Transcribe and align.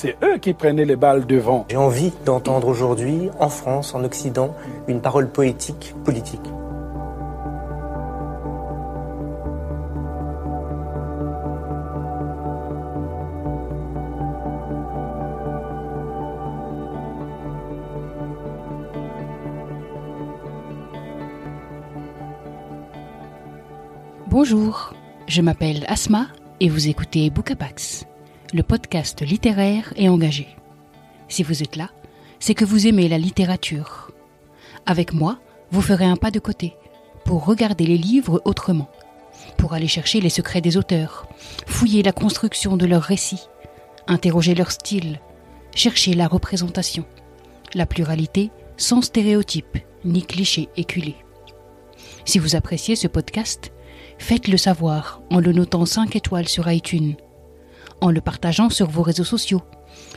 c'est 0.00 0.16
eux 0.22 0.38
qui 0.38 0.54
prenaient 0.54 0.84
les 0.84 0.94
balles 0.94 1.26
devant. 1.26 1.66
J'ai 1.68 1.76
envie 1.76 2.12
d'entendre 2.24 2.68
aujourd'hui, 2.68 3.30
en 3.40 3.48
France, 3.48 3.96
en 3.96 4.04
Occident, 4.04 4.54
une 4.86 5.00
parole 5.00 5.28
poétique, 5.28 5.92
politique. 6.04 6.40
Bonjour, 24.28 24.94
je 25.26 25.42
m'appelle 25.42 25.84
Asma 25.88 26.28
et 26.60 26.68
vous 26.68 26.86
écoutez 26.86 27.30
Bookapax, 27.30 28.06
le 28.54 28.62
podcast 28.62 29.20
littéraire 29.20 29.92
et 29.96 30.08
engagé. 30.08 30.48
Si 31.28 31.42
vous 31.42 31.62
êtes 31.62 31.76
là, 31.76 31.90
c'est 32.40 32.54
que 32.54 32.64
vous 32.64 32.86
aimez 32.86 33.08
la 33.08 33.18
littérature. 33.18 34.10
Avec 34.86 35.12
moi, 35.12 35.38
vous 35.70 35.82
ferez 35.82 36.06
un 36.06 36.16
pas 36.16 36.30
de 36.30 36.38
côté 36.38 36.74
pour 37.24 37.44
regarder 37.44 37.84
les 37.84 37.98
livres 37.98 38.40
autrement, 38.46 38.88
pour 39.58 39.74
aller 39.74 39.88
chercher 39.88 40.20
les 40.20 40.30
secrets 40.30 40.62
des 40.62 40.78
auteurs, 40.78 41.28
fouiller 41.66 42.02
la 42.02 42.12
construction 42.12 42.78
de 42.78 42.86
leurs 42.86 43.02
récits, 43.02 43.48
interroger 44.06 44.54
leur 44.54 44.70
style, 44.70 45.20
chercher 45.74 46.14
la 46.14 46.26
représentation, 46.26 47.04
la 47.74 47.84
pluralité 47.84 48.50
sans 48.78 49.02
stéréotypes 49.02 49.78
ni 50.04 50.22
clichés 50.22 50.70
éculés. 50.76 51.16
Si 52.24 52.38
vous 52.38 52.56
appréciez 52.56 52.96
ce 52.96 53.08
podcast, 53.08 53.72
faites-le 54.18 54.56
savoir 54.56 55.20
en 55.30 55.38
le 55.38 55.52
notant 55.52 55.84
5 55.84 56.16
étoiles 56.16 56.48
sur 56.48 56.70
iTunes, 56.70 57.16
en 58.00 58.10
le 58.10 58.20
partageant 58.20 58.70
sur 58.70 58.88
vos 58.88 59.02
réseaux 59.02 59.24
sociaux 59.24 59.62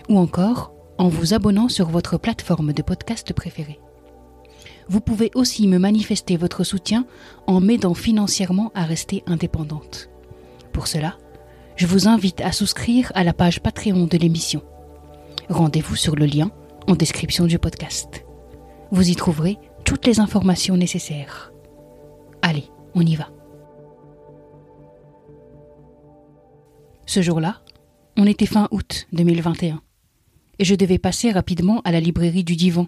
ou 0.09 0.17
encore 0.17 0.73
en 0.97 1.07
vous 1.07 1.33
abonnant 1.33 1.69
sur 1.69 1.89
votre 1.89 2.17
plateforme 2.17 2.73
de 2.73 2.81
podcast 2.81 3.33
préférée. 3.33 3.79
Vous 4.87 5.01
pouvez 5.01 5.31
aussi 5.35 5.67
me 5.67 5.77
manifester 5.77 6.37
votre 6.37 6.63
soutien 6.63 7.05
en 7.47 7.61
m'aidant 7.61 7.93
financièrement 7.93 8.71
à 8.75 8.83
rester 8.83 9.23
indépendante. 9.25 10.09
Pour 10.73 10.87
cela, 10.87 11.17
je 11.75 11.87
vous 11.87 12.07
invite 12.07 12.41
à 12.41 12.51
souscrire 12.51 13.11
à 13.15 13.23
la 13.23 13.33
page 13.33 13.61
Patreon 13.61 14.05
de 14.05 14.17
l'émission. 14.17 14.61
Rendez-vous 15.49 15.95
sur 15.95 16.15
le 16.15 16.25
lien 16.25 16.51
en 16.87 16.95
description 16.95 17.45
du 17.45 17.57
podcast. 17.57 18.25
Vous 18.91 19.09
y 19.09 19.15
trouverez 19.15 19.57
toutes 19.85 20.05
les 20.05 20.19
informations 20.19 20.77
nécessaires. 20.77 21.51
Allez, 22.41 22.65
on 22.93 23.01
y 23.01 23.15
va. 23.15 23.29
Ce 27.05 27.21
jour-là, 27.21 27.61
on 28.17 28.25
était 28.25 28.45
fin 28.45 28.67
août 28.71 29.07
2021, 29.13 29.81
et 30.59 30.65
je 30.65 30.75
devais 30.75 30.97
passer 30.97 31.31
rapidement 31.31 31.81
à 31.81 31.91
la 31.91 31.99
librairie 31.99 32.43
du 32.43 32.55
Divan, 32.55 32.87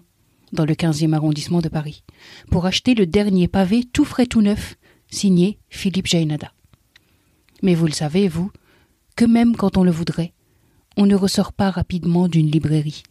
dans 0.52 0.64
le 0.64 0.74
15e 0.74 1.12
arrondissement 1.12 1.60
de 1.60 1.68
Paris, 1.68 2.04
pour 2.50 2.66
acheter 2.66 2.94
le 2.94 3.06
dernier 3.06 3.48
pavé 3.48 3.84
tout 3.84 4.04
frais 4.04 4.26
tout 4.26 4.42
neuf, 4.42 4.76
signé 5.10 5.58
Philippe 5.70 6.06
Jainada. 6.06 6.52
Mais 7.62 7.74
vous 7.74 7.86
le 7.86 7.92
savez, 7.92 8.28
vous, 8.28 8.50
que 9.16 9.24
même 9.24 9.56
quand 9.56 9.76
on 9.76 9.84
le 9.84 9.90
voudrait, 9.90 10.32
on 10.96 11.06
ne 11.06 11.16
ressort 11.16 11.52
pas 11.52 11.70
rapidement 11.70 12.28
d'une 12.28 12.50
librairie, 12.50 13.02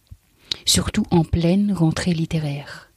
surtout 0.66 1.06
en 1.12 1.24
pleine 1.24 1.74
rentrée 1.74 2.14
littéraire. 2.14 2.92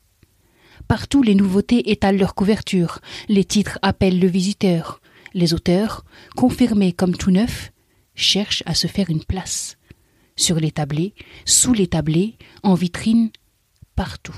Partout 0.88 1.22
les 1.22 1.34
nouveautés 1.34 1.91
étalent 1.91 2.19
leur 2.19 2.34
couverture, 2.34 3.00
les 3.28 3.44
titres 3.44 3.78
appellent 3.82 4.21
le 4.21 4.28
visiteur, 4.28 5.00
les 5.34 5.55
auteurs, 5.55 6.05
confirmés 6.37 6.93
comme 6.93 7.16
tout 7.16 7.32
neufs, 7.32 7.72
cherchent 8.16 8.65
à 8.66 8.75
se 8.75 8.87
faire 8.88 9.10
une 9.10 9.25
place. 9.25 9.77
Sur 10.34 10.56
les 10.56 10.72
tablés, 10.72 11.15
sous 11.44 11.72
les 11.72 11.87
tablés, 11.87 12.37
en 12.62 12.75
vitrine, 12.75 13.31
partout. 13.94 14.37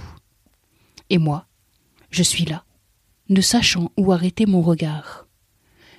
Et 1.10 1.18
moi, 1.18 1.46
je 2.10 2.22
suis 2.22 2.44
là, 2.44 2.64
ne 3.28 3.40
sachant 3.40 3.90
où 3.96 4.12
arrêter 4.12 4.46
mon 4.46 4.60
regard, 4.60 5.26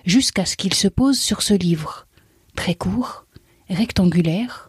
jusqu'à 0.06 0.46
ce 0.46 0.56
qu'il 0.56 0.74
se 0.74 0.88
pose 0.88 1.20
sur 1.20 1.42
ce 1.42 1.54
livre, 1.54 2.08
très 2.56 2.76
court, 2.76 3.26
rectangulaire, 3.70 4.68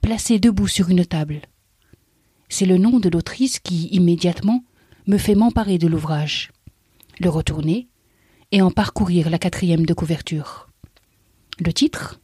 placé 0.00 0.38
debout 0.38 0.68
sur 0.68 0.88
une 0.88 1.04
table. 1.04 1.42
C'est 2.48 2.66
le 2.66 2.78
nom 2.78 2.98
de 3.00 3.08
l'autrice 3.08 3.58
qui, 3.58 3.86
immédiatement, 3.88 4.64
me 5.06 5.18
fait 5.18 5.34
m'emparer 5.34 5.78
de 5.78 5.88
l'ouvrage, 5.88 6.52
le 7.20 7.28
retourner 7.28 7.88
et 8.50 8.62
en 8.62 8.70
parcourir 8.70 9.30
la 9.30 9.38
quatrième 9.38 9.86
de 9.86 9.94
couverture. 9.94 10.68
Le 11.58 11.72
titre? 11.72 12.21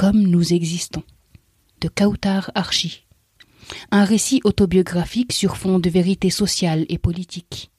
Comme 0.00 0.22
nous 0.22 0.54
existons, 0.54 1.02
de 1.82 1.88
Kautar 1.88 2.50
Archi. 2.54 3.04
Un 3.90 4.04
récit 4.04 4.40
autobiographique 4.44 5.30
sur 5.30 5.58
fond 5.58 5.78
de 5.78 5.90
vérité 5.90 6.30
sociale 6.30 6.86
et 6.88 6.96
politique. 6.96 7.70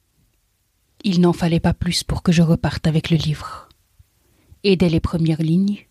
Il 1.03 1.19
n'en 1.19 1.33
fallait 1.33 1.59
pas 1.59 1.73
plus 1.73 2.03
pour 2.03 2.21
que 2.21 2.31
je 2.31 2.43
reparte 2.43 2.85
avec 2.85 3.09
le 3.09 3.17
livre. 3.17 3.69
Et 4.63 4.75
dès 4.75 4.89
les 4.89 4.99
premières 4.99 5.41
lignes, 5.41 5.87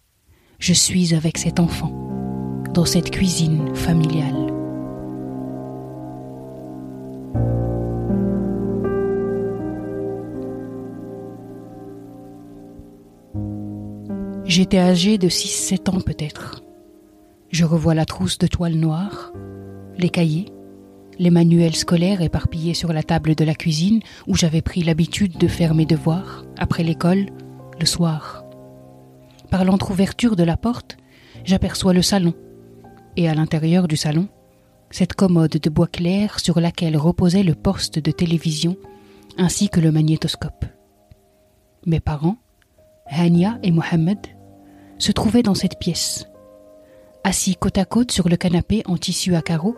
je 0.61 0.73
suis 0.73 1.17
avec 1.17 1.37
cet 1.37 1.59
enfant, 1.59 1.91
dans 2.75 2.87
cette 2.87 3.11
cuisine 3.11 3.75
familiale. 3.75 4.40
J'étais 14.51 14.79
âgée 14.79 15.17
de 15.17 15.29
6-7 15.29 15.91
ans 15.91 16.01
peut-être. 16.01 16.65
Je 17.51 17.65
revois 17.65 17.95
la 17.95 18.05
trousse 18.05 18.37
de 18.37 18.49
toile 18.49 18.75
noire, 18.75 19.33
les 19.97 20.09
cahiers, 20.09 20.53
les 21.21 21.31
manuels 21.31 21.77
scolaires 21.77 22.21
éparpillés 22.21 22.75
sur 22.75 22.93
la 22.93 23.05
table 23.05 23.37
de 23.37 23.45
la 23.45 23.55
cuisine 23.55 24.01
où 24.27 24.35
j'avais 24.35 24.61
pris 24.61 24.83
l'habitude 24.83 25.39
de 25.39 25.47
faire 25.47 25.73
mes 25.73 25.87
devoirs, 25.87 26.45
après 26.59 26.83
l'école, 26.83 27.27
le 27.79 27.87
soir. 27.87 28.45
Par 29.53 29.65
l'entr'ouverture 29.65 30.35
de 30.35 30.43
la 30.43 30.57
porte, 30.57 30.97
j'aperçois 31.45 31.93
le 31.93 32.03
salon, 32.03 32.35
et 33.17 33.29
à 33.29 33.37
l'intérieur 33.37 33.87
du 33.87 33.97
salon, 33.97 34.27
cette 34.91 35.15
commode 35.15 35.59
de 35.59 35.71
bois 35.71 35.87
clair 35.87 36.41
sur 36.41 36.59
laquelle 36.59 36.97
reposait 36.97 37.45
le 37.45 37.55
poste 37.55 38.01
de 38.01 38.11
télévision 38.11 38.77
ainsi 39.39 39.69
que 39.69 39.79
le 39.79 39.93
magnétoscope. 39.93 40.65
Mes 41.87 42.01
parents, 42.01 42.39
Hania 43.07 43.57
et 43.63 43.71
Mohamed, 43.71 44.19
se 45.01 45.11
trouvaient 45.11 45.43
dans 45.43 45.55
cette 45.55 45.79
pièce. 45.79 46.27
Assis 47.25 47.57
côte 47.57 47.79
à 47.79 47.85
côte 47.85 48.13
sur 48.13 48.29
le 48.29 48.37
canapé 48.37 48.83
en 48.87 48.97
tissu 48.97 49.35
à 49.35 49.43
carreaux, 49.43 49.77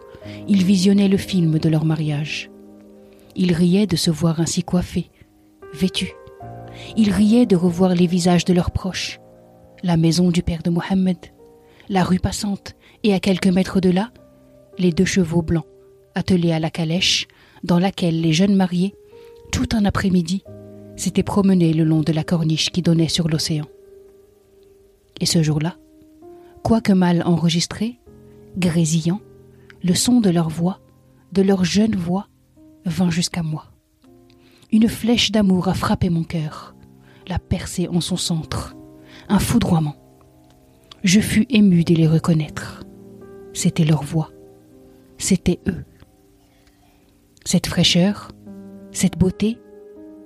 ils 0.48 0.64
visionnaient 0.64 1.08
le 1.08 1.16
film 1.16 1.58
de 1.58 1.68
leur 1.68 1.84
mariage. 1.84 2.50
Ils 3.34 3.54
riaient 3.54 3.86
de 3.86 3.96
se 3.96 4.10
voir 4.10 4.40
ainsi 4.40 4.62
coiffés, 4.62 5.10
vêtus. 5.72 6.12
Ils 6.96 7.10
riaient 7.10 7.46
de 7.46 7.56
revoir 7.56 7.94
les 7.94 8.06
visages 8.06 8.44
de 8.44 8.52
leurs 8.52 8.70
proches, 8.70 9.20
la 9.82 9.96
maison 9.96 10.30
du 10.30 10.42
père 10.42 10.62
de 10.62 10.70
Mohammed, 10.70 11.18
la 11.88 12.04
rue 12.04 12.20
passante, 12.20 12.74
et 13.02 13.14
à 13.14 13.20
quelques 13.20 13.48
mètres 13.48 13.80
de 13.80 13.90
là, 13.90 14.10
les 14.78 14.92
deux 14.92 15.04
chevaux 15.04 15.42
blancs, 15.42 15.66
attelés 16.14 16.52
à 16.52 16.60
la 16.60 16.70
calèche, 16.70 17.26
dans 17.64 17.78
laquelle 17.78 18.20
les 18.20 18.32
jeunes 18.32 18.54
mariés, 18.54 18.94
tout 19.50 19.68
un 19.72 19.84
après-midi, 19.84 20.44
s'étaient 20.96 21.22
promenés 21.22 21.72
le 21.72 21.84
long 21.84 22.00
de 22.00 22.12
la 22.12 22.24
corniche 22.24 22.70
qui 22.70 22.82
donnait 22.82 23.08
sur 23.08 23.28
l'océan. 23.28 23.66
Et 25.22 25.26
ce 25.26 25.40
jour-là, 25.40 25.76
quoique 26.64 26.92
mal 26.92 27.22
enregistré, 27.24 28.00
grésillant, 28.58 29.20
le 29.84 29.94
son 29.94 30.20
de 30.20 30.30
leur 30.30 30.48
voix, 30.48 30.80
de 31.30 31.42
leur 31.42 31.64
jeune 31.64 31.94
voix, 31.94 32.26
vint 32.86 33.08
jusqu'à 33.08 33.44
moi. 33.44 33.66
Une 34.72 34.88
flèche 34.88 35.30
d'amour 35.30 35.68
a 35.68 35.74
frappé 35.74 36.10
mon 36.10 36.24
cœur, 36.24 36.74
l'a 37.28 37.38
percé 37.38 37.86
en 37.86 38.00
son 38.00 38.16
centre, 38.16 38.74
un 39.28 39.38
foudroiement. 39.38 39.94
Je 41.04 41.20
fus 41.20 41.46
ému 41.50 41.84
de 41.84 41.94
les 41.94 42.08
reconnaître. 42.08 42.82
C'était 43.52 43.84
leur 43.84 44.02
voix, 44.02 44.32
c'était 45.18 45.60
eux. 45.68 45.84
Cette 47.44 47.68
fraîcheur, 47.68 48.32
cette 48.90 49.18
beauté 49.18 49.56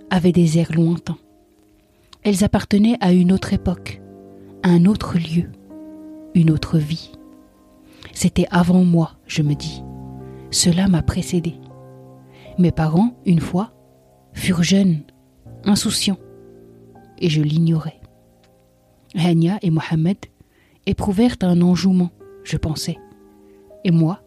avaient 0.09 0.33
des 0.33 0.59
airs 0.59 0.73
lointains. 0.73 1.19
Elles 2.23 2.45
appartenaient 2.45 2.97
à 3.03 3.13
une 3.13 3.31
autre 3.31 3.53
époque, 3.53 4.01
un 4.69 4.85
autre 4.87 5.17
lieu, 5.17 5.51
une 6.35 6.51
autre 6.51 6.79
vie. 6.79 7.13
C'était 8.13 8.49
avant 8.51 8.85
moi, 8.85 9.13
je 9.27 9.43
me 9.43 9.55
dis. 9.55 9.83
Cela 10.51 10.89
m'a 10.89 11.03
précédé. 11.03 11.55
Mes 12.59 12.73
parents, 12.73 13.15
une 13.27 13.41
fois, 13.41 13.73
furent 14.33 14.65
jeunes, 14.65 15.03
insouciants, 15.65 16.19
et 17.19 17.29
je 17.29 17.43
l'ignorais. 17.43 18.01
Hania 19.15 19.59
et 19.63 19.71
Mohamed 19.71 20.19
éprouvèrent 20.87 21.37
un 21.43 21.63
enjouement, 21.63 22.11
je 22.43 22.57
pensais, 22.57 22.99
et 23.85 23.93
moi, 23.93 24.21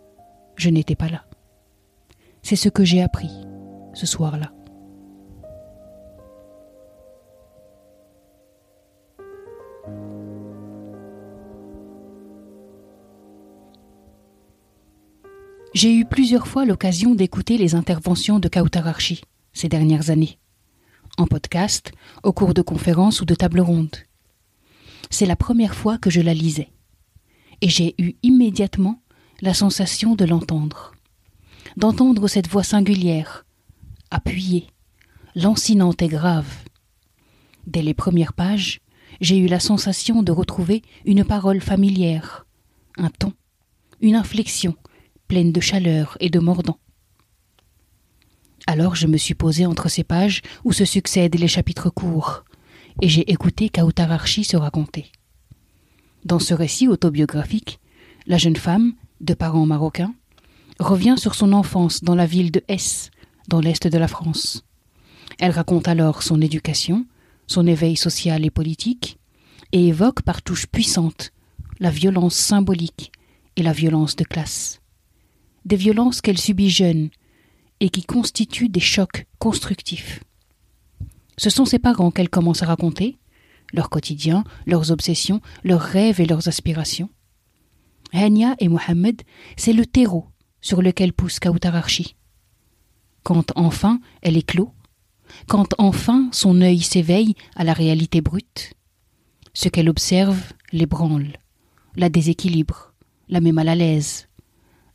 je 0.56 0.70
n'étais 0.70 0.96
pas 0.96 1.10
là. 1.10 1.26
C'est 2.44 2.56
ce 2.56 2.70
que 2.70 2.86
j'ai 2.86 3.02
appris 3.02 3.30
ce 3.94 4.06
soir-là. 4.06 4.54
J'ai 15.82 15.96
eu 15.96 16.04
plusieurs 16.04 16.46
fois 16.46 16.66
l'occasion 16.66 17.16
d'écouter 17.16 17.58
les 17.58 17.74
interventions 17.74 18.40
de 18.40 18.50
Kautararchi 18.50 19.22
ces 19.54 19.70
dernières 19.70 20.10
années, 20.10 20.38
en 21.18 21.26
podcast, 21.26 21.94
au 22.22 22.34
cours 22.34 22.54
de 22.54 22.62
conférences 22.62 23.22
ou 23.22 23.26
de 23.26 23.34
tables 23.34 23.62
rondes. 23.62 23.96
C'est 25.10 25.26
la 25.26 25.38
première 25.38 25.76
fois 25.76 25.98
que 25.98 26.10
je 26.10 26.20
la 26.20 26.34
lisais, 26.34 26.68
et 27.62 27.70
j'ai 27.70 27.96
eu 27.98 28.16
immédiatement 28.24 29.02
la 29.40 29.54
sensation 29.54 30.16
de 30.16 30.26
l'entendre, 30.26 30.92
d'entendre 31.78 32.28
cette 32.28 32.50
voix 32.50 32.64
singulière, 32.64 33.46
appuyée, 34.12 34.68
lancinante 35.34 36.02
et 36.02 36.10
grave. 36.10 36.58
Dès 37.68 37.84
les 37.84 37.94
premières 37.94 38.34
pages, 38.34 38.82
j'ai 39.22 39.38
eu 39.38 39.48
la 39.48 39.62
sensation 39.62 40.24
de 40.24 40.34
retrouver 40.34 40.82
une 41.06 41.24
parole 41.24 41.62
familière, 41.62 42.46
un 42.98 43.10
ton, 43.10 43.32
une 44.02 44.16
inflexion, 44.16 44.76
pleine 45.30 45.52
de 45.52 45.62
chaleur 45.62 46.18
et 46.20 46.32
de 46.32 46.40
mordant. 46.40 46.80
Alors 48.66 48.96
je 48.96 49.08
me 49.08 49.16
suis 49.16 49.36
posé 49.36 49.66
entre 49.66 49.88
ces 49.88 50.04
pages 50.04 50.42
où 50.66 50.74
se 50.74 50.86
succèdent 50.86 51.40
les 51.40 51.48
chapitres 51.48 51.92
courts, 51.92 52.44
et 53.02 53.08
j'ai 53.08 53.32
écouté 53.32 53.70
Kautararchi 53.70 54.44
se 54.44 54.58
raconter. 54.58 55.12
Dans 56.26 56.40
ce 56.40 56.54
récit 56.56 56.88
autobiographique, 56.88 57.80
la 58.26 58.40
jeune 58.40 58.56
femme, 58.56 58.94
de 59.22 59.36
parents 59.36 59.68
marocains, 59.68 60.16
revient 60.80 61.16
sur 61.18 61.36
son 61.36 61.54
enfance 61.54 62.04
dans 62.04 62.16
la 62.16 62.26
ville 62.26 62.52
de 62.52 62.64
Hesse, 62.68 63.12
dans 63.48 63.62
l'est 63.62 63.88
de 63.88 63.98
la 63.98 64.08
France. 64.08 64.66
Elle 65.38 65.52
raconte 65.52 65.88
alors 65.88 66.24
son 66.24 66.42
éducation, 66.42 67.06
son 67.46 67.68
éveil 67.68 67.96
social 67.96 68.44
et 68.46 68.50
politique, 68.50 69.20
et 69.74 69.88
évoque 69.88 70.24
par 70.24 70.42
touches 70.42 70.66
puissantes 70.66 71.32
la 71.80 71.92
violence 71.92 72.36
symbolique 72.36 73.12
et 73.56 73.62
la 73.62 73.74
violence 73.74 74.16
de 74.16 74.24
classe 74.24 74.80
des 75.70 75.76
violences 75.76 76.20
qu'elle 76.20 76.40
subit 76.40 76.72
jeune 76.72 77.12
et 77.80 77.90
qui 77.90 78.04
constituent 78.04 78.70
des 78.70 78.80
chocs 78.80 79.28
constructifs. 79.38 80.24
Ce 81.38 81.52
sont 81.52 81.64
ses 81.64 81.78
parents 81.78 82.10
qu'elle 82.10 82.30
commence 82.30 82.64
à 82.64 82.66
raconter, 82.66 83.20
leur 83.72 83.92
quotidien, 83.92 84.44
leurs 84.66 84.92
obsessions, 84.92 85.42
leurs 85.64 85.82
rêves 85.82 86.20
et 86.20 86.26
leurs 86.26 86.48
aspirations. 86.48 87.10
Hania 88.14 88.56
et 88.58 88.68
Mohamed, 88.68 89.22
c'est 89.58 89.72
le 89.72 89.86
terreau 89.86 90.26
sur 90.60 90.82
lequel 90.82 91.14
pousse 91.14 91.40
Kautararchi. 91.40 92.16
Quand 93.22 93.52
enfin 93.56 94.02
elle 94.24 94.38
éclot, 94.38 94.74
quand 95.48 95.76
enfin 95.78 96.30
son 96.32 96.62
œil 96.62 96.82
s'éveille 96.82 97.36
à 97.56 97.64
la 97.64 97.74
réalité 97.74 98.22
brute, 98.22 98.74
ce 99.54 99.70
qu'elle 99.70 99.90
observe 99.90 100.42
l'ébranle, 100.72 101.38
la 101.96 102.10
déséquilibre, 102.10 102.96
la 103.28 103.40
met 103.40 103.52
mal 103.52 103.70
à 103.70 103.76
l'aise, 103.76 104.29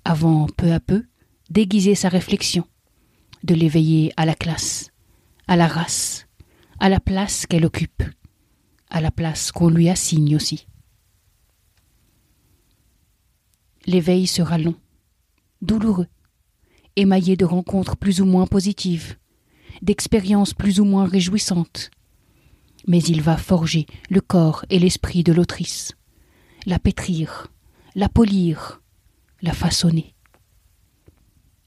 avant 0.04 0.46
peu 0.46 0.72
à 0.72 0.80
peu 0.80 1.04
d'aiguiser 1.50 1.94
sa 1.94 2.08
réflexion, 2.08 2.66
de 3.42 3.54
l'éveiller 3.54 4.12
à 4.16 4.26
la 4.26 4.34
classe, 4.34 4.90
à 5.46 5.56
la 5.56 5.66
race, 5.66 6.26
à 6.78 6.88
la 6.88 7.00
place 7.00 7.46
qu'elle 7.46 7.64
occupe, 7.64 8.02
à 8.90 9.00
la 9.00 9.10
place 9.10 9.52
qu'on 9.52 9.68
lui 9.68 9.88
assigne 9.88 10.36
aussi. 10.36 10.66
L'éveil 13.86 14.26
sera 14.26 14.56
long, 14.58 14.76
douloureux, 15.60 16.08
émaillé 16.96 17.36
de 17.36 17.44
rencontres 17.44 17.96
plus 17.96 18.20
ou 18.20 18.24
moins 18.24 18.46
positives, 18.46 19.16
d'expériences 19.82 20.54
plus 20.54 20.80
ou 20.80 20.84
moins 20.84 21.06
réjouissantes, 21.06 21.90
mais 22.86 23.02
il 23.02 23.20
va 23.20 23.36
forger 23.36 23.86
le 24.08 24.20
corps 24.20 24.64
et 24.70 24.78
l'esprit 24.78 25.22
de 25.22 25.32
l'autrice, 25.32 25.92
la 26.66 26.78
pétrir, 26.78 27.48
la 27.94 28.08
polir, 28.08 28.80
la 29.44 29.52
façonner. 29.52 30.14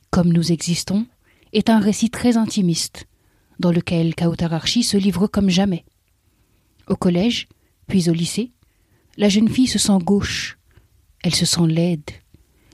Comme 0.09 0.33
nous 0.33 0.51
existons 0.51 1.05
est 1.53 1.69
un 1.69 1.79
récit 1.79 2.09
très 2.09 2.35
intimiste, 2.35 3.07
dans 3.59 3.71
lequel 3.71 4.15
Kautararchi 4.15 4.83
se 4.83 4.97
livre 4.97 5.27
comme 5.27 5.49
jamais. 5.49 5.85
Au 6.87 6.95
collège, 6.95 7.47
puis 7.87 8.09
au 8.09 8.13
lycée, 8.13 8.51
la 9.15 9.29
jeune 9.29 9.47
fille 9.47 9.67
se 9.67 9.79
sent 9.79 9.97
gauche, 10.03 10.57
elle 11.23 11.35
se 11.35 11.45
sent 11.45 11.67
laide, 11.67 12.09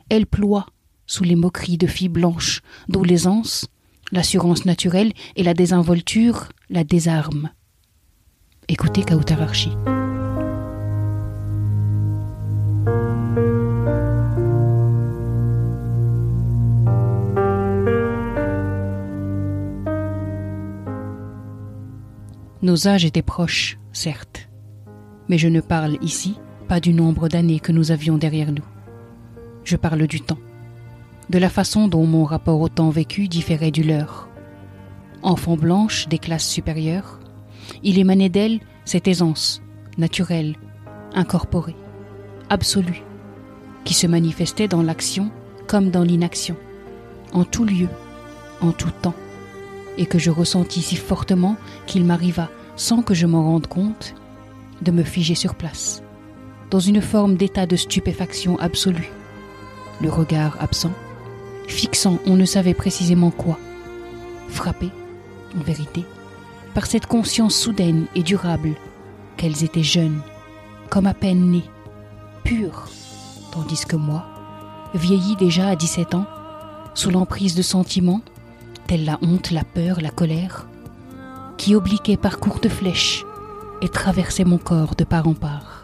elle 0.10 0.26
ploie 0.26 0.66
sous 1.06 1.24
les 1.24 1.36
moqueries 1.36 1.78
de 1.78 1.88
filles 1.88 2.10
blanches 2.10 2.62
dont 2.88 3.04
l'aisance, 3.04 3.68
l'assurance 4.12 4.66
naturelle 4.66 5.14
et 5.36 5.44
la 5.44 5.54
désinvolture 5.54 6.50
la 6.70 6.84
désarment. 6.84 7.50
Écoutez 8.68 9.04
Kautararchi. 9.04 9.70
Nos 22.64 22.88
âges 22.88 23.04
étaient 23.04 23.22
proches, 23.22 23.78
certes, 23.92 24.48
mais 25.28 25.38
je 25.38 25.50
ne 25.50 25.60
parle 25.60 25.98
ici 26.02 26.40
pas 26.70 26.80
du 26.80 26.94
nombre 26.94 27.28
d'années 27.28 27.60
que 27.60 27.74
nous 27.74 27.92
avions 27.92 28.18
derrière 28.18 28.54
nous. 28.54 28.64
Je 29.66 29.76
parle 29.76 30.08
du 30.08 30.22
temps, 30.22 30.40
de 31.30 31.40
la 31.40 31.50
façon 31.50 31.90
dont 31.90 32.06
mon 32.06 32.24
rapport 32.24 32.62
au 32.62 32.70
temps 32.70 32.90
vécu 32.90 33.28
différait 33.28 33.72
du 33.72 33.84
leur. 33.84 34.30
Enfant 35.24 35.58
blanche 35.58 36.08
des 36.08 36.20
classes 36.20 36.48
supérieures, 36.48 37.20
il 37.84 38.00
émanait 38.00 38.30
d'elle 38.30 38.62
cette 38.86 39.10
aisance, 39.10 39.62
naturelle, 39.98 40.56
incorporée, 41.14 41.76
absolue, 42.50 43.04
qui 43.84 43.94
se 43.94 44.08
manifestait 44.08 44.70
dans 44.70 44.84
l'action 44.84 45.32
comme 45.68 45.90
dans 45.90 46.04
l'inaction, 46.04 46.56
en 47.34 47.44
tout 47.44 47.66
lieu, 47.66 47.90
en 48.62 48.72
tout 48.72 48.92
temps 49.02 49.16
et 49.98 50.06
que 50.06 50.20
je 50.20 50.32
ressentis 50.32 50.82
si 50.82 50.96
fortement 50.96 51.56
qu'il 51.86 52.06
m'arriva, 52.06 52.50
sans 52.76 53.02
que 53.02 53.14
je 53.14 53.28
m'en 53.28 53.44
rende 53.44 53.68
compte, 53.68 54.16
de 54.82 54.92
me 54.92 55.04
figer 55.04 55.36
sur 55.36 55.56
place, 55.56 56.04
dans 56.70 56.80
une 56.80 57.02
forme 57.02 57.36
d'état 57.36 57.66
de 57.66 57.76
stupéfaction 57.76 58.58
absolue, 58.60 59.12
le 60.02 60.10
regard 60.10 60.58
absent, 60.60 60.92
fixant 61.68 62.20
on 62.26 62.36
ne 62.36 62.46
savait 62.46 62.74
précisément 62.74 63.32
quoi, 63.32 63.58
frappé, 64.50 64.90
en 65.58 65.62
vérité, 65.62 66.04
par 66.74 66.86
cette 66.88 67.06
conscience 67.06 67.56
soudaine 67.56 68.06
et 68.16 68.24
durable 68.24 68.74
qu'elles 69.38 69.64
étaient 69.64 69.84
jeunes, 69.84 70.22
comme 70.90 71.08
à 71.08 71.14
peine 71.14 71.52
nées, 71.52 71.70
pures, 72.44 72.88
tandis 73.52 73.86
que 73.86 73.96
moi, 73.96 74.26
vieilli 74.96 75.36
déjà 75.36 75.68
à 75.68 75.76
17 75.76 76.16
ans, 76.16 76.26
sous 76.96 77.10
l'emprise 77.10 77.56
de 77.56 77.62
sentiments 77.62 78.22
telle 78.88 79.06
la 79.06 79.20
honte, 79.22 79.52
la 79.52 79.64
peur, 79.64 80.02
la 80.02 80.10
colère, 80.10 80.68
qui 81.58 81.76
obliquaient 81.76 82.18
par 82.18 82.40
courtes 82.40 82.70
flèches 82.70 83.24
et 83.82 83.90
traversaient 83.90 84.46
mon 84.46 84.58
corps 84.58 84.96
de 84.96 85.04
part 85.04 85.28
en 85.28 85.34
part. 85.34 85.84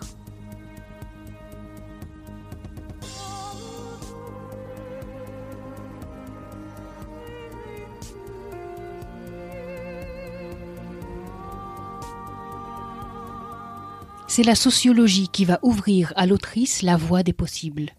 C'est 14.28 14.44
la 14.44 14.56
sociologie 14.56 15.28
qui 15.28 15.44
va 15.44 15.60
ouvrir 15.64 16.14
à 16.16 16.26
l'autrice 16.26 16.82
la 16.82 16.96
voie 16.96 17.24
des 17.24 17.34
possibles. 17.34 17.90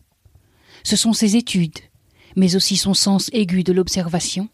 Ce 0.84 0.96
sont 0.96 1.12
ses 1.12 1.36
études, 1.36 1.80
mais 2.36 2.56
aussi 2.56 2.76
son 2.76 2.94
sens 2.94 3.28
aigu 3.32 3.64
de 3.64 3.72
l'observation, 3.72 4.48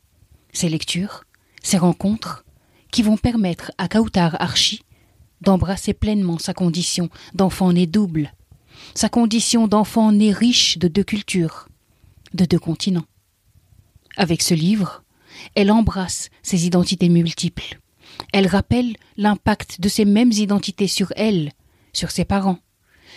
ses 0.53 0.69
lectures, 0.69 1.25
ses 1.63 1.79
rencontres, 1.79 2.45
qui 2.91 3.03
vont 3.03 3.17
permettre 3.17 3.73
à 3.79 3.89
Kautar 3.89 4.41
Archi 4.41 4.83
d'embrasser 5.41 5.93
pleinement 5.93 6.39
sa 6.39 6.55
condition 6.55 7.11
d'enfant 7.35 7.73
né 7.73 7.87
double, 7.87 8.33
sa 8.95 9.09
condition 9.09 9.69
d'enfant 9.69 10.13
né 10.13 10.33
riche 10.33 10.79
de 10.79 10.89
deux 10.89 11.05
cultures, 11.05 11.69
de 12.35 12.45
deux 12.45 12.59
continents. 12.59 13.07
Avec 14.17 14.43
ce 14.43 14.55
livre, 14.55 15.03
elle 15.55 15.71
embrasse 15.71 16.31
ses 16.43 16.67
identités 16.67 17.09
multiples. 17.09 17.79
Elle 18.33 18.47
rappelle 18.47 18.97
l'impact 19.17 19.81
de 19.81 19.89
ces 19.89 20.05
mêmes 20.05 20.33
identités 20.33 20.89
sur 20.89 21.13
elle, 21.17 21.53
sur 21.93 22.11
ses 22.11 22.25
parents, 22.25 22.61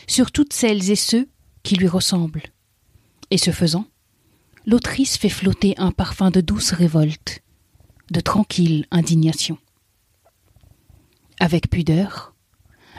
sur 0.07 0.31
toutes 0.31 0.53
celles 0.53 0.91
et 0.91 0.95
ceux 0.95 1.29
qui 1.63 1.75
lui 1.75 1.88
ressemblent. 1.88 2.43
Et 3.31 3.38
ce 3.38 3.51
faisant, 3.51 3.86
l'autrice 4.65 5.17
fait 5.17 5.29
flotter 5.29 5.73
un 5.77 5.91
parfum 5.91 6.31
de 6.31 6.41
douce 6.41 6.71
révolte, 6.71 7.41
de 8.11 8.19
tranquille 8.19 8.85
indignation. 8.91 9.57
Avec 11.39 11.69
pudeur, 11.69 12.35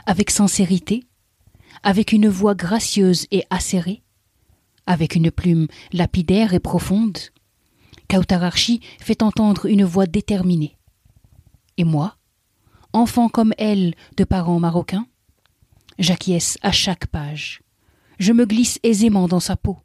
avec 0.07 0.31
sincérité, 0.31 1.05
avec 1.83 2.13
une 2.13 2.29
voix 2.29 2.55
gracieuse 2.55 3.27
et 3.31 3.45
acérée, 3.51 4.03
avec 4.87 5.15
une 5.15 5.31
plume 5.31 5.69
lapidaire 5.93 6.55
et 6.55 6.61
profonde, 6.61 7.19
Kautararchi 8.09 8.81
fait 8.99 9.23
entendre 9.23 9.67
une 9.67 9.85
voix 9.85 10.07
déterminée. 10.07 10.77
Et 11.77 11.85
moi, 11.85 12.17
enfant 12.93 13.29
comme 13.29 13.55
elle 13.57 13.95
de 14.17 14.25
parents 14.25 14.59
marocains, 14.59 15.07
j'acquiesce 15.99 16.59
à 16.63 16.73
chaque 16.73 17.07
page. 17.07 17.63
Je 18.19 18.33
me 18.33 18.47
glisse 18.47 18.81
aisément 18.83 19.29
dans 19.29 19.41
sa 19.41 19.57
peau. 19.57 19.79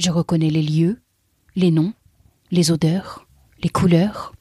Je 0.00 0.10
reconnais 0.10 0.48
les 0.48 0.62
lieux, 0.62 0.98
les 1.56 1.70
noms, 1.70 1.92
les 2.50 2.70
odeurs, 2.70 3.26
les 3.62 3.68
couleurs, 3.68 4.32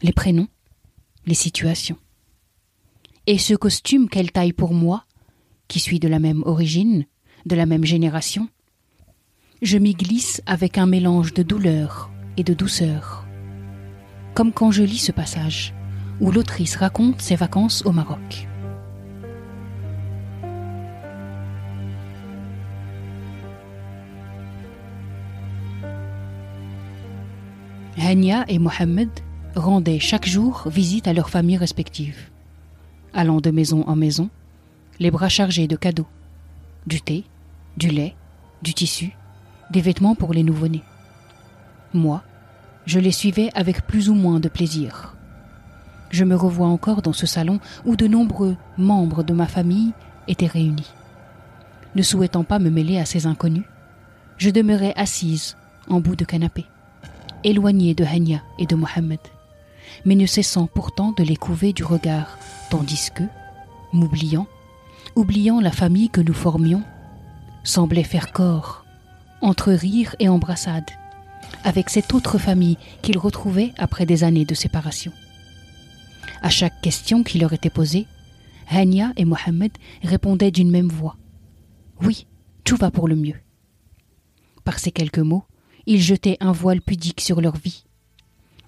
les 0.00 0.10
prénoms, 0.10 0.48
les 1.26 1.34
situations. 1.34 1.98
Et 3.26 3.36
ce 3.36 3.52
costume 3.52 4.08
qu'elle 4.08 4.32
taille 4.32 4.54
pour 4.54 4.72
moi, 4.72 5.04
qui 5.68 5.80
suis 5.80 6.00
de 6.00 6.08
la 6.08 6.18
même 6.18 6.42
origine, 6.46 7.04
de 7.44 7.54
la 7.54 7.66
même 7.66 7.84
génération, 7.84 8.48
je 9.60 9.76
m'y 9.76 9.92
glisse 9.92 10.40
avec 10.46 10.78
un 10.78 10.86
mélange 10.86 11.34
de 11.34 11.42
douleur 11.42 12.10
et 12.38 12.42
de 12.42 12.54
douceur. 12.54 13.26
Comme 14.32 14.50
quand 14.50 14.70
je 14.70 14.82
lis 14.82 14.96
ce 14.96 15.12
passage, 15.12 15.74
où 16.22 16.30
l'autrice 16.32 16.76
raconte 16.76 17.20
ses 17.20 17.36
vacances 17.36 17.84
au 17.84 17.92
Maroc. 17.92 18.48
Hania 28.12 28.44
et 28.46 28.58
Mohamed 28.58 29.08
rendaient 29.56 29.98
chaque 29.98 30.28
jour 30.28 30.64
visite 30.66 31.08
à 31.08 31.14
leurs 31.14 31.30
familles 31.30 31.56
respectives, 31.56 32.28
allant 33.14 33.40
de 33.40 33.50
maison 33.50 33.84
en 33.86 33.96
maison, 33.96 34.28
les 35.00 35.10
bras 35.10 35.30
chargés 35.30 35.66
de 35.66 35.76
cadeaux, 35.76 36.06
du 36.86 37.00
thé, 37.00 37.24
du 37.78 37.88
lait, 37.88 38.14
du 38.60 38.74
tissu, 38.74 39.12
des 39.70 39.80
vêtements 39.80 40.14
pour 40.14 40.34
les 40.34 40.42
nouveau-nés. 40.42 40.82
Moi, 41.94 42.22
je 42.84 42.98
les 42.98 43.12
suivais 43.12 43.48
avec 43.54 43.86
plus 43.86 44.10
ou 44.10 44.14
moins 44.14 44.40
de 44.40 44.50
plaisir. 44.50 45.16
Je 46.10 46.24
me 46.24 46.34
revois 46.34 46.68
encore 46.68 47.00
dans 47.00 47.14
ce 47.14 47.24
salon 47.24 47.60
où 47.86 47.96
de 47.96 48.06
nombreux 48.06 48.58
membres 48.76 49.22
de 49.22 49.32
ma 49.32 49.46
famille 49.46 49.94
étaient 50.28 50.44
réunis. 50.44 50.92
Ne 51.94 52.02
souhaitant 52.02 52.44
pas 52.44 52.58
me 52.58 52.68
mêler 52.68 52.98
à 52.98 53.06
ces 53.06 53.24
inconnus, 53.24 53.64
je 54.36 54.50
demeurais 54.50 54.92
assise 54.96 55.56
en 55.88 56.00
bout 56.00 56.14
de 56.14 56.26
canapé, 56.26 56.66
éloignée 57.44 57.94
de 57.94 58.04
Hania 58.04 58.42
et 58.58 58.66
de 58.66 58.74
Mohammed, 58.74 59.20
mais 60.04 60.14
ne 60.14 60.26
cessant 60.26 60.66
pourtant 60.66 61.12
de 61.12 61.22
les 61.22 61.36
couver 61.36 61.72
du 61.72 61.84
regard, 61.84 62.38
tandis 62.70 63.10
que, 63.14 63.24
m'oubliant, 63.92 64.46
oubliant 65.14 65.60
la 65.60 65.72
famille 65.72 66.10
que 66.10 66.20
nous 66.20 66.34
formions, 66.34 66.82
semblait 67.64 68.02
faire 68.02 68.32
corps, 68.32 68.84
entre 69.40 69.72
rire 69.72 70.16
et 70.18 70.28
embrassade, 70.28 70.90
avec 71.64 71.90
cette 71.90 72.14
autre 72.14 72.38
famille 72.38 72.78
qu'ils 73.02 73.18
retrouvaient 73.18 73.72
après 73.78 74.06
des 74.06 74.24
années 74.24 74.44
de 74.44 74.54
séparation. 74.54 75.12
À 76.40 76.50
chaque 76.50 76.80
question 76.80 77.22
qui 77.22 77.38
leur 77.38 77.52
était 77.52 77.70
posée, 77.70 78.06
Hania 78.68 79.12
et 79.16 79.24
Mohamed 79.24 79.72
répondaient 80.02 80.50
d'une 80.50 80.70
même 80.70 80.88
voix. 80.88 81.16
Oui, 82.00 82.26
tout 82.64 82.76
va 82.76 82.90
pour 82.90 83.06
le 83.06 83.16
mieux. 83.16 83.36
Par 84.64 84.78
ces 84.78 84.92
quelques 84.92 85.18
mots, 85.18 85.44
ils 85.86 86.00
jetaient 86.00 86.36
un 86.40 86.52
voile 86.52 86.80
pudique 86.80 87.20
sur 87.20 87.40
leur 87.40 87.56
vie. 87.56 87.84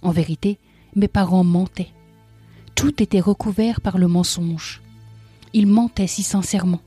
En 0.02 0.10
vérité, 0.10 0.58
mes 0.96 1.08
parents 1.08 1.44
mentaient. 1.44 1.92
Tout 2.74 3.02
était 3.02 3.20
recouvert 3.20 3.80
par 3.80 3.98
le 3.98 4.08
mensonge. 4.08 4.82
Ils 5.52 5.66
mentaient 5.66 6.06
si 6.06 6.22
sincèrement. 6.22 6.80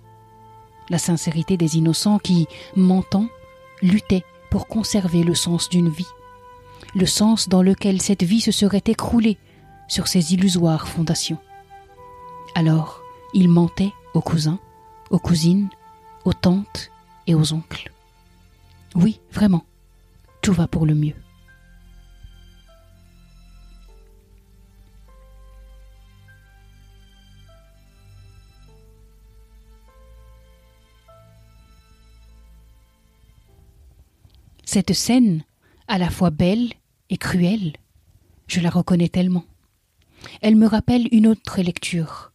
La 0.90 0.98
sincérité 0.98 1.58
des 1.58 1.78
innocents 1.78 2.20
qui, 2.20 2.48
mentant, 2.76 3.28
luttaient 3.82 4.26
pour 4.50 4.68
conserver 4.68 5.24
le 5.24 5.36
sens 5.36 5.70
d'une 5.70 5.90
vie, 5.90 6.08
le 6.96 7.06
sens 7.06 7.50
dans 7.50 7.62
lequel 7.62 8.02
cette 8.02 8.24
vie 8.24 8.42
se 8.42 8.52
serait 8.52 8.84
écroulée 8.86 9.38
sur 9.88 10.08
ses 10.08 10.34
illusoires 10.34 10.88
fondations. 10.88 11.38
Alors, 12.56 13.02
ils 13.34 13.50
mentaient 13.50 13.94
aux 14.14 14.22
cousins, 14.22 14.60
aux 15.10 15.20
cousines, 15.20 15.70
aux 16.26 16.34
tantes 16.34 16.92
et 17.28 17.36
aux 17.36 17.54
oncles. 17.54 17.92
Oui, 18.96 19.20
vraiment, 19.32 19.64
tout 20.48 20.54
va 20.54 20.70
pour 20.70 20.86
le 20.86 20.96
mieux. 20.96 21.14
Cette 34.64 34.94
scène, 34.94 35.44
à 35.90 35.98
la 35.98 36.10
fois 36.10 36.30
belle 36.30 36.72
et 37.10 37.18
cruelle, 37.18 37.74
je 38.48 38.62
la 38.62 38.70
reconnais 38.70 39.10
tellement. 39.10 39.44
Elle 40.42 40.56
me 40.56 40.66
rappelle 40.66 41.10
une 41.12 41.28
autre 41.28 41.62
lecture, 41.62 42.32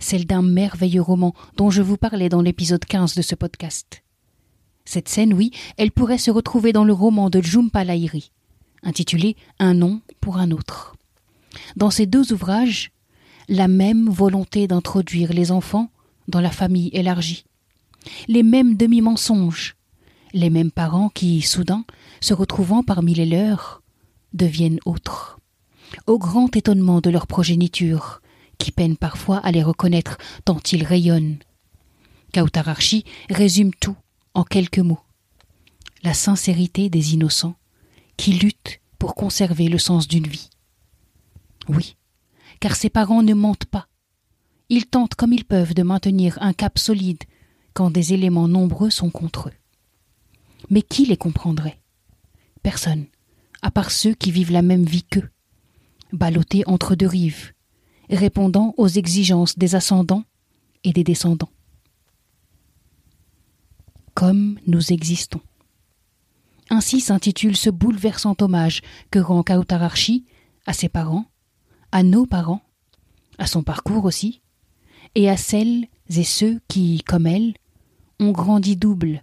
celle 0.00 0.26
d'un 0.26 0.42
merveilleux 0.42 1.00
roman 1.00 1.32
dont 1.56 1.70
je 1.70 1.80
vous 1.80 1.96
parlais 1.96 2.28
dans 2.28 2.42
l'épisode 2.42 2.84
15 2.84 3.14
de 3.14 3.22
ce 3.22 3.34
podcast. 3.34 4.03
Cette 4.84 5.08
scène, 5.08 5.32
oui, 5.32 5.50
elle 5.76 5.90
pourrait 5.90 6.18
se 6.18 6.30
retrouver 6.30 6.72
dans 6.72 6.84
le 6.84 6.92
roman 6.92 7.30
de 7.30 7.40
Jhumpa 7.40 7.84
Lahiri, 7.84 8.30
intitulé 8.82 9.36
Un 9.58 9.74
nom 9.74 10.00
pour 10.20 10.36
un 10.36 10.50
autre. 10.50 10.94
Dans 11.76 11.90
ces 11.90 12.06
deux 12.06 12.32
ouvrages, 12.32 12.92
la 13.48 13.66
même 13.66 14.08
volonté 14.08 14.66
d'introduire 14.66 15.32
les 15.32 15.52
enfants 15.52 15.90
dans 16.28 16.40
la 16.40 16.50
famille 16.50 16.90
élargie, 16.92 17.44
les 18.28 18.42
mêmes 18.42 18.76
demi-mensonges, 18.76 19.76
les 20.34 20.50
mêmes 20.50 20.70
parents 20.70 21.08
qui, 21.08 21.40
soudain, 21.40 21.84
se 22.20 22.34
retrouvant 22.34 22.82
parmi 22.82 23.14
les 23.14 23.26
leurs, 23.26 23.82
deviennent 24.34 24.80
autres, 24.84 25.38
au 26.06 26.18
grand 26.18 26.54
étonnement 26.56 27.00
de 27.00 27.08
leur 27.08 27.26
progéniture, 27.26 28.20
qui 28.58 28.70
peine 28.70 28.96
parfois 28.96 29.38
à 29.38 29.50
les 29.50 29.62
reconnaître 29.62 30.18
tant 30.44 30.60
ils 30.72 30.84
rayonnent. 30.84 31.38
Kautararchi 32.32 33.04
résume 33.30 33.72
tout 33.74 33.96
en 34.34 34.44
quelques 34.44 34.80
mots. 34.80 35.00
La 36.02 36.14
sincérité 36.14 36.90
des 36.90 37.14
innocents 37.14 37.54
qui 38.16 38.32
luttent 38.32 38.80
pour 38.98 39.14
conserver 39.14 39.68
le 39.68 39.78
sens 39.78 40.06
d'une 40.08 40.26
vie. 40.26 40.50
Oui, 41.68 41.96
car 42.60 42.76
ces 42.76 42.90
parents 42.90 43.22
ne 43.22 43.34
mentent 43.34 43.64
pas. 43.64 43.88
Ils 44.68 44.86
tentent 44.86 45.14
comme 45.14 45.32
ils 45.32 45.44
peuvent 45.44 45.74
de 45.74 45.82
maintenir 45.82 46.38
un 46.40 46.52
cap 46.52 46.78
solide 46.78 47.22
quand 47.72 47.90
des 47.90 48.12
éléments 48.12 48.48
nombreux 48.48 48.90
sont 48.90 49.10
contre 49.10 49.48
eux. 49.48 49.52
Mais 50.70 50.82
qui 50.82 51.06
les 51.06 51.16
comprendrait? 51.16 51.80
Personne, 52.62 53.06
à 53.62 53.70
part 53.70 53.90
ceux 53.90 54.14
qui 54.14 54.30
vivent 54.30 54.52
la 54.52 54.62
même 54.62 54.84
vie 54.84 55.04
qu'eux, 55.04 55.28
ballottés 56.12 56.62
entre 56.66 56.94
deux 56.94 57.06
rives, 57.06 57.52
répondant 58.10 58.74
aux 58.76 58.88
exigences 58.88 59.58
des 59.58 59.74
ascendants 59.74 60.24
et 60.82 60.92
des 60.92 61.04
descendants. 61.04 61.50
Comme 64.14 64.58
nous 64.66 64.92
existons. 64.92 65.40
Ainsi 66.70 67.00
s'intitule 67.00 67.56
ce 67.56 67.70
bouleversant 67.70 68.36
hommage 68.40 68.80
que 69.10 69.18
rend 69.18 69.42
Kautararchi 69.42 70.24
à 70.66 70.72
ses 70.72 70.88
parents, 70.88 71.26
à 71.92 72.02
nos 72.02 72.26
parents, 72.26 72.62
à 73.38 73.46
son 73.46 73.62
parcours 73.62 74.04
aussi, 74.04 74.40
et 75.14 75.28
à 75.28 75.36
celles 75.36 75.86
et 76.08 76.24
ceux 76.24 76.60
qui, 76.68 77.02
comme 77.06 77.26
elle, 77.26 77.54
ont 78.20 78.32
grandi 78.32 78.76
double 78.76 79.22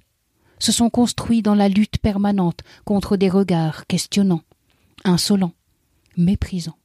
se 0.59 0.71
sont 0.71 0.89
construits 0.89 1.41
dans 1.41 1.55
la 1.55 1.69
lutte 1.69 1.97
permanente 1.97 2.61
contre 2.85 3.17
des 3.17 3.29
regards 3.29 3.87
questionnants, 3.87 4.43
insolents, 5.03 5.55
méprisants. 6.17 6.77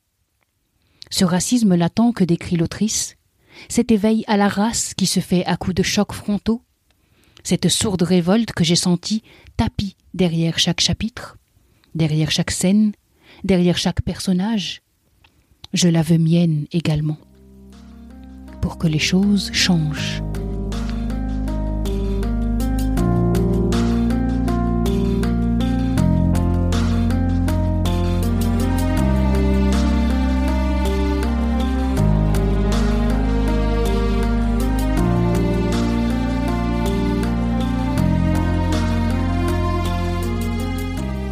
Ce 1.11 1.25
racisme 1.25 1.75
latent 1.75 2.15
que 2.15 2.25
décrit 2.25 2.57
l'autrice, 2.57 3.17
cet 3.69 3.91
éveil 3.91 4.25
à 4.27 4.37
la 4.37 4.49
race 4.49 4.95
qui 4.95 5.07
se 5.07 5.21
fait 5.21 5.45
à 5.45 5.57
coups 5.57 5.77
de 5.77 5.83
chocs 5.83 6.13
frontaux, 6.13 6.63
cette 7.47 7.69
sourde 7.69 8.03
révolte 8.03 8.51
que 8.51 8.65
j'ai 8.65 8.75
sentie 8.75 9.23
tapis 9.57 9.95
derrière 10.15 10.59
chaque 10.59 10.81
chapitre, 10.81 11.37
derrière 11.95 12.33
chaque 12.33 12.51
scène, 12.51 12.91
derrière 13.45 13.79
chaque 13.79 14.03
personnage, 14.03 14.83
je 15.73 15.87
la 15.87 16.03
veux 16.03 16.19
mienne 16.19 16.67
également, 16.73 17.19
pour 18.61 18.79
que 18.79 18.89
les 18.89 18.99
choses 18.99 19.53
changent. 19.53 20.25